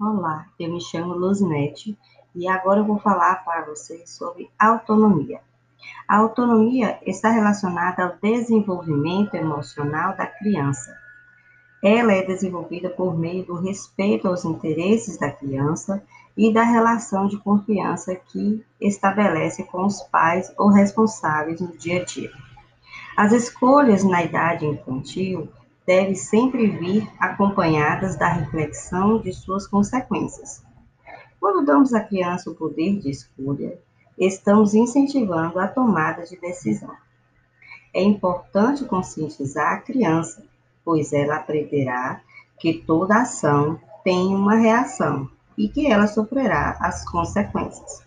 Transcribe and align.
Olá, 0.00 0.46
eu 0.58 0.72
me 0.72 0.80
chamo 0.80 1.14
Luzinete 1.14 1.96
e 2.34 2.48
agora 2.48 2.80
eu 2.80 2.84
vou 2.84 2.98
falar 2.98 3.44
para 3.44 3.64
vocês 3.64 4.10
sobre 4.10 4.50
autonomia. 4.58 5.40
A 6.08 6.16
autonomia 6.16 6.98
está 7.06 7.30
relacionada 7.30 8.02
ao 8.02 8.16
desenvolvimento 8.20 9.34
emocional 9.34 10.16
da 10.16 10.26
criança. 10.26 10.98
Ela 11.80 12.12
é 12.12 12.26
desenvolvida 12.26 12.90
por 12.90 13.16
meio 13.16 13.46
do 13.46 13.54
respeito 13.54 14.26
aos 14.26 14.44
interesses 14.44 15.16
da 15.16 15.30
criança 15.30 16.02
e 16.36 16.52
da 16.52 16.64
relação 16.64 17.28
de 17.28 17.38
confiança 17.38 18.16
que 18.16 18.64
estabelece 18.80 19.62
com 19.62 19.86
os 19.86 20.02
pais 20.02 20.52
ou 20.58 20.70
responsáveis 20.70 21.60
no 21.60 21.68
dia 21.76 22.02
a 22.02 22.04
dia. 22.04 22.32
As 23.16 23.30
escolhas 23.30 24.02
na 24.02 24.24
idade 24.24 24.66
infantil 24.66 25.48
devem 25.86 26.14
sempre 26.14 26.66
vir 26.66 27.08
acompanhadas 27.18 28.16
da 28.16 28.28
reflexão 28.28 29.18
de 29.18 29.32
suas 29.32 29.66
consequências. 29.66 30.64
Quando 31.38 31.64
damos 31.64 31.92
à 31.92 32.00
criança 32.00 32.50
o 32.50 32.54
poder 32.54 32.98
de 32.98 33.10
escolha, 33.10 33.78
estamos 34.18 34.74
incentivando 34.74 35.58
a 35.58 35.68
tomada 35.68 36.24
de 36.24 36.36
decisão. 36.40 36.94
É 37.92 38.02
importante 38.02 38.84
conscientizar 38.84 39.74
a 39.74 39.80
criança, 39.80 40.42
pois 40.84 41.12
ela 41.12 41.36
aprenderá 41.36 42.20
que 42.58 42.74
toda 42.74 43.20
ação 43.20 43.78
tem 44.02 44.34
uma 44.34 44.54
reação 44.54 45.28
e 45.56 45.68
que 45.68 45.86
ela 45.86 46.06
sofrerá 46.06 46.76
as 46.80 47.08
consequências. 47.08 48.04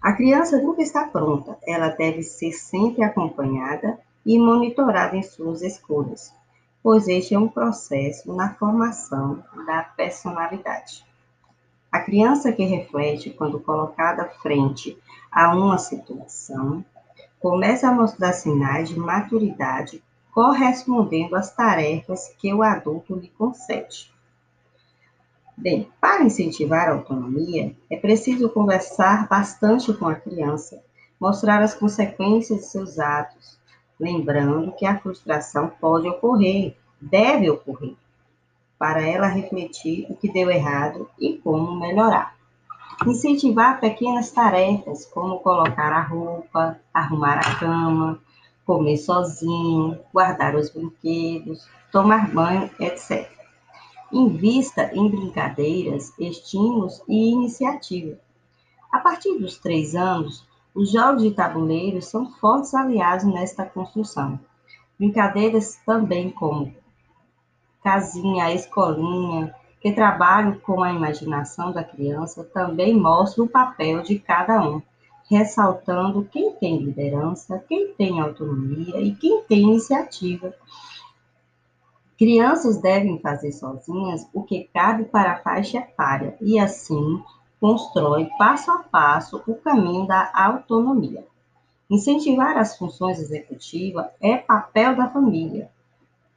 A 0.00 0.12
criança 0.12 0.60
nunca 0.60 0.82
está 0.82 1.04
pronta, 1.04 1.58
ela 1.66 1.88
deve 1.88 2.22
ser 2.22 2.52
sempre 2.52 3.02
acompanhada 3.02 3.98
e 4.26 4.38
monitorada 4.40 5.16
em 5.16 5.22
suas 5.22 5.62
escolhas, 5.62 6.34
pois 6.82 7.06
este 7.06 7.34
é 7.34 7.38
um 7.38 7.46
processo 7.46 8.34
na 8.34 8.52
formação 8.54 9.44
da 9.64 9.84
personalidade. 9.84 11.06
A 11.92 12.00
criança 12.00 12.52
que 12.52 12.64
reflete 12.64 13.30
quando 13.30 13.60
colocada 13.60 14.24
frente 14.42 14.98
a 15.30 15.54
uma 15.54 15.78
situação 15.78 16.84
começa 17.38 17.88
a 17.88 17.92
mostrar 17.92 18.32
sinais 18.32 18.88
de 18.88 18.98
maturidade 18.98 20.02
correspondendo 20.34 21.36
às 21.36 21.54
tarefas 21.54 22.28
que 22.36 22.52
o 22.52 22.62
adulto 22.62 23.14
lhe 23.14 23.28
concede. 23.28 24.12
Bem, 25.56 25.88
para 25.98 26.24
incentivar 26.24 26.88
a 26.88 26.92
autonomia, 26.92 27.74
é 27.88 27.96
preciso 27.96 28.50
conversar 28.50 29.26
bastante 29.28 29.94
com 29.94 30.06
a 30.06 30.14
criança, 30.14 30.82
mostrar 31.18 31.62
as 31.62 31.74
consequências 31.74 32.58
de 32.58 32.66
seus 32.66 32.98
atos, 32.98 33.58
lembrando 33.98 34.72
que 34.72 34.86
a 34.86 34.98
frustração 34.98 35.70
pode 35.80 36.08
ocorrer, 36.08 36.76
deve 37.00 37.50
ocorrer, 37.50 37.94
para 38.78 39.06
ela 39.06 39.26
refletir 39.26 40.06
o 40.10 40.16
que 40.16 40.30
deu 40.30 40.50
errado 40.50 41.08
e 41.18 41.38
como 41.38 41.78
melhorar. 41.78 42.36
Incentivar 43.06 43.80
pequenas 43.80 44.30
tarefas, 44.30 45.04
como 45.06 45.40
colocar 45.40 45.92
a 45.92 46.02
roupa, 46.02 46.78
arrumar 46.92 47.38
a 47.38 47.54
cama, 47.58 48.20
comer 48.64 48.96
sozinho, 48.96 49.98
guardar 50.12 50.54
os 50.54 50.70
brinquedos, 50.70 51.68
tomar 51.92 52.30
banho, 52.30 52.70
etc. 52.80 53.30
Invista 54.12 54.90
em 54.94 55.08
brincadeiras, 55.08 56.12
estímulos 56.18 57.02
e 57.08 57.30
iniciativa. 57.30 58.18
A 58.92 58.98
partir 58.98 59.38
dos 59.38 59.58
três 59.58 59.94
anos, 59.94 60.46
os 60.76 60.92
jogos 60.92 61.22
de 61.22 61.32
tabuleiro 61.32 62.00
são 62.02 62.30
fortes 62.32 62.74
aliados 62.74 63.24
nesta 63.24 63.64
construção. 63.64 64.38
Brincadeiras 64.98 65.80
também 65.86 66.30
como 66.30 66.72
casinha, 67.82 68.52
escolinha, 68.52 69.54
que 69.80 69.92
trabalham 69.92 70.58
com 70.58 70.82
a 70.82 70.92
imaginação 70.92 71.72
da 71.72 71.82
criança, 71.82 72.44
também 72.44 72.94
mostram 72.94 73.46
o 73.46 73.48
papel 73.48 74.02
de 74.02 74.18
cada 74.18 74.60
um, 74.62 74.82
ressaltando 75.28 76.28
quem 76.30 76.52
tem 76.52 76.78
liderança, 76.78 77.64
quem 77.68 77.92
tem 77.94 78.20
autonomia 78.20 79.00
e 79.00 79.14
quem 79.14 79.42
tem 79.42 79.62
iniciativa 79.62 80.54
Crianças 82.18 82.78
devem 82.78 83.18
fazer 83.18 83.52
sozinhas 83.52 84.26
o 84.32 84.42
que 84.42 84.70
cabe 84.72 85.04
para 85.04 85.32
a 85.32 85.42
faixa 85.42 85.78
etária 85.78 86.34
e, 86.40 86.58
assim, 86.58 87.22
constrói 87.60 88.28
passo 88.38 88.70
a 88.70 88.78
passo 88.78 89.42
o 89.46 89.54
caminho 89.54 90.06
da 90.06 90.30
autonomia. 90.34 91.26
Incentivar 91.88 92.56
as 92.56 92.76
funções 92.76 93.18
executivas 93.20 94.06
é 94.20 94.36
papel 94.36 94.96
da 94.96 95.08
família, 95.08 95.70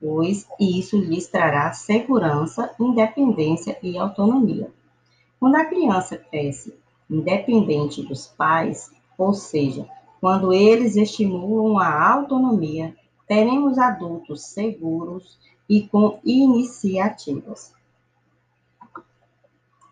pois 0.00 0.46
isso 0.58 0.98
lhes 0.98 1.28
trará 1.28 1.72
segurança, 1.72 2.74
independência 2.78 3.78
e 3.82 3.96
autonomia. 3.96 4.70
Quando 5.38 5.56
a 5.56 5.64
criança 5.64 6.16
cresce 6.16 6.74
independente 7.08 8.02
dos 8.02 8.26
pais, 8.26 8.90
ou 9.16 9.32
seja, 9.32 9.88
quando 10.20 10.52
eles 10.52 10.96
estimulam 10.96 11.78
a 11.78 12.12
autonomia, 12.12 12.94
teremos 13.28 13.78
adultos 13.78 14.42
seguros 14.42 15.38
e 15.68 15.82
com 15.82 16.18
iniciativas. 16.24 17.75